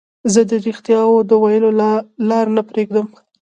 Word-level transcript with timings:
زه 0.33 0.41
د 0.49 0.51
رښتیاوو 0.65 1.27
د 1.29 1.31
ویلو 1.43 1.69
لار 2.29 2.45
نه 2.55 2.61
پريږدم. 2.69 3.07